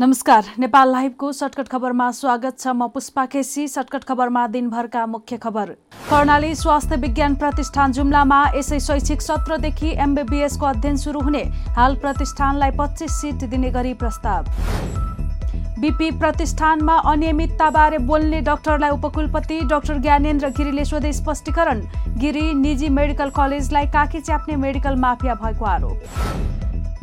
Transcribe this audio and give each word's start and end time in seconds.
नमस्कार 0.00 0.44
नेपाल 0.58 0.90
लाइभको 0.92 1.30
सर्टकट 1.32 1.68
खबरमा 1.68 2.10
स्वागत 2.10 2.58
छ 2.58 2.72
म 2.74 2.86
पुष्पा 2.88 3.24
केसी। 3.26 3.66
सर्टकट 3.68 4.04
खबरमा 4.04 4.46
दिनभरका 4.46 5.04
मुख्य 5.06 5.36
खबर। 5.36 5.70
कर्णाली 6.10 6.54
स्वास्थ्य 6.54 6.96
विज्ञान 6.96 7.34
प्रतिष्ठान 7.34 7.92
जुम्लामा 7.92 8.38
यसै 8.54 8.78
शैक्षिक 8.80 9.22
सत्रदेखि 9.22 9.90
एमबिबिएसको 9.98 10.66
अध्ययन 10.66 10.96
सुरु 10.96 11.20
हुने। 11.20 11.42
हाल 11.76 11.96
प्रतिष्ठानलाई 11.96 12.70
पच्चिस 12.78 13.20
सिट 13.20 13.44
दिने 13.50 13.70
गरी 13.70 13.92
प्रस्ताव। 13.94 14.48
बिपी 15.80 16.10
प्रतिष्ठानमा 16.18 16.96
अनियमितताबारे 17.12 17.98
बोल्ने 18.08 18.40
डाक्टरलाई 18.42 18.90
उपकुलपति 18.90 19.60
डाक्टर 19.70 19.98
ज्ञानेन्द्र 19.98 20.48
गिरीले 20.56 20.84
सोधे 20.84 21.12
स्पष्टीकरण। 21.14 21.84
गिरी 22.18 22.52
निजी 22.56 22.88
मेडिकल 22.90 23.30
कलेजलाई 23.36 23.86
काकी 23.92 24.20
च्याप्ने 24.22 24.56
मेडिकल 24.64 24.96
माफिया 24.98 25.34
भएको 25.44 25.64
आरोप। 25.66 25.98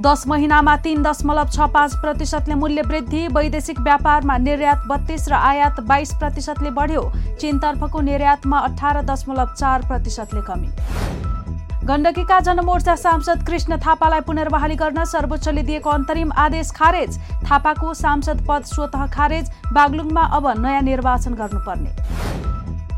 दस 0.00 0.24
महिनामा 0.28 0.76
तीन 0.76 1.02
दशमलव 1.02 1.48
छ 1.48 1.66
पाँच 1.72 1.94
प्रतिशतले 1.96 2.54
मूल्य 2.54 2.82
वृद्धि 2.82 3.26
वैदेशिक 3.28 3.78
व्यापारमा 3.80 4.36
निर्यात 4.38 4.82
बत्तीस 4.88 5.28
र 5.28 5.32
आयात 5.32 5.80
बाइस 5.88 6.12
प्रतिशतले 6.14 6.70
बढ्यो। 6.70 7.02
चीनतर्फको 7.40 8.00
निर्यातमा 8.00 8.58
अठार 8.60 9.00
दशमलव 9.04 9.54
चार 9.54 9.86
प्रतिशतले 9.88 10.40
कमी। 10.42 10.68
गण्डकीका 11.86 12.40
जनमोर्चा 12.40 12.94
सांसद 12.96 13.46
कृष्ण 13.46 13.76
थापालाई 13.80 14.20
पुनर्बहाली 14.20 14.74
गर्न 14.76 15.04
सर्वोच्चले 15.06 15.62
दिएको 15.64 15.90
अन्तरिम 15.90 16.32
आदेश 16.36 16.70
खारेज। 16.76 17.18
थापाको 17.48 17.94
सांसद 17.94 18.44
पद 18.48 18.64
स्वत 18.66 18.96
खारेज। 19.14 19.50
बागलुङमा 19.72 20.24
अब 20.36 20.52
नयाँ 20.60 20.82
निर्वाचन 20.82 21.34
गर्नुपर्ने। 21.34 22.45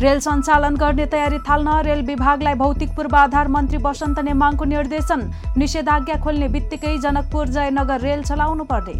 रेल 0.00 0.20
सञ्चालन 0.20 0.76
गर्ने 0.76 1.04
तयारी 1.06 1.38
थाल्न 1.44 1.72
रेल 1.84 2.02
विभागलाई 2.02 2.54
भौतिक 2.54 2.94
पूर्वाधार 2.96 3.48
मन्त्री 3.48 3.78
वसन्त 3.84 4.18
नेमाङको 4.24 4.64
निर्देशन। 4.64 5.20
निषेधाज्ञा 5.58 6.16
खोल्ने 6.24 6.48
बित्तिकै 6.48 6.96
जनकपुर 6.98 7.48
जयनगर 7.48 8.00
रेल 8.00 8.22
चलाउनु 8.24 8.64
पर्ने। 8.64 8.94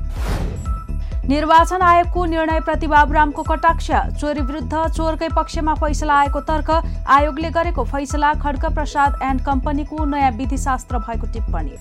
निर्वाचन 1.28 1.82
आयोगको 1.82 2.24
निर्णयप्रति 2.26 2.86
बाबुरामको 2.86 3.42
कटाक्ष। 3.42 3.90
चोरी 4.20 4.40
विरुद्ध 4.42 4.74
चोरकै 4.88 5.28
पक्षमा 5.36 5.74
फैसला 5.80 6.14
आएको 6.20 6.40
तर्क 6.44 6.70
आयोगले 7.08 7.50
गरेको 7.50 7.84
फैसला 7.86 8.34
खड्ग 8.44 8.72
प्रसाद 8.74 9.18
एन्ड 9.22 9.44
कम्पनीको 9.46 10.04
नयाँ 10.04 10.30
विधिशास्त्र 10.36 10.98
भएको 11.00 11.32
टिप्पणी। 11.32 11.74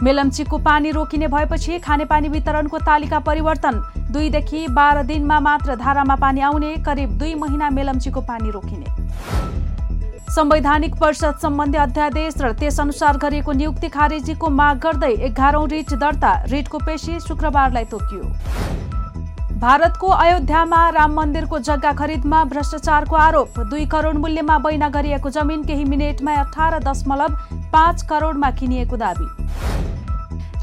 मेलम्चीको 0.00 0.58
पानी 0.58 0.90
रोकिने 0.90 1.26
भएपछि 1.28 1.78
खानेपानी 1.78 2.28
वितरणको 2.28 2.78
तालिका 2.78 3.18
परिवर्तन। 3.20 3.82
दुईदेखि 4.12 4.66
बाह्र 4.70 5.02
दिनमा 5.02 5.38
मात्र 5.40 5.76
धारामा 5.76 6.14
पानी 6.16 6.40
आउने 6.40 6.74
करिब 6.86 7.10
दुई 7.18 7.34
महिना 7.34 7.70
मेलम्चीको 7.70 8.20
पानी 8.22 8.50
रोकिने। 8.50 8.86
संवैधानिक 10.32 10.94
परिषद 10.94 11.38
सम्बन्धी 11.42 11.78
अध्यादेश 11.78 12.34
र 12.40 12.52
त्यसअनुसार 12.54 13.16
गरिएको 13.18 13.52
नियुक्ति 13.52 13.88
खारेजीको 13.88 14.48
माग 14.50 14.78
गर्दै 14.78 15.12
एघारौं 15.22 15.68
रिट 15.68 15.92
दर्ता 15.94 16.32
रिटको 16.46 16.78
पेशी 16.78 17.18
शुक्रबारलाई 17.20 17.84
तोकियो। 17.84 18.22
भारतको 19.60 20.06
अयोध्यामा 20.08 20.88
राम 20.90 21.12
मन्दिरको 21.14 21.58
जग्गा 21.60 21.92
खरिदमा 21.92 22.42
भ्रष्टाचारको 22.44 23.16
आरोप। 23.16 23.60
दुई 23.60 23.84
करोड 23.86 24.16
मूल्यमा 24.18 24.58
बैना 24.58 24.88
गरिएको 24.88 25.30
जमिन 25.30 25.62
केही 25.64 25.84
मिनेटमा 25.84 26.34
अठार 26.40 26.78
दशमलव 26.82 27.36
पाँच 27.72 28.02
करोडमा 28.02 28.50
किनिएको 28.52 28.96
दावी। 28.96 29.28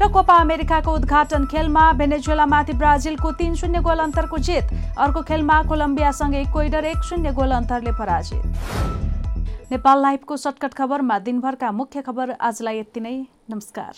र 0.00 0.06
कोपा 0.08 0.34
अमेरिकाको 0.40 0.92
उद्घाटन 0.96 1.44
खेलमा 1.46 1.92
भेनेजुलामाथि 1.92 2.72
ब्राजिलको 2.72 3.32
तीन 3.36 3.54
शून्य 3.54 3.80
गोल 3.84 3.98
अन्तरको 4.00 4.38
जित। 4.40 4.72
अर्को 4.96 5.22
खेलमा 5.22 5.56
कोलम्बियासँग 5.68 6.34
इक्वेडर 6.36 6.84
एक 6.84 7.04
शून्य 7.04 7.32
गोल 7.36 7.50
अन्तरले 7.52 7.92
पराजित। 8.00 8.42
नेपाल 9.70 10.02
लाइभको 10.02 10.36
सर्टकट 10.38 10.72
खबरमा 10.74 11.18
दिनभरका 11.20 11.70
मुख्य 11.72 12.02
खबर 12.02 12.30
आजलाई 12.40 12.78
यति 12.78 13.00
नै। 13.00 13.14
नमस्कार। 13.50 13.92